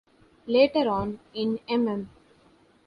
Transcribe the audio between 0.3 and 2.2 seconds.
Later on, in mm.